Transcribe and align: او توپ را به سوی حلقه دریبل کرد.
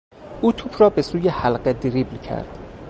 او 0.41 0.51
توپ 0.51 0.81
را 0.81 0.89
به 0.89 1.01
سوی 1.01 1.27
حلقه 1.27 1.73
دریبل 1.73 2.17
کرد. 2.17 2.59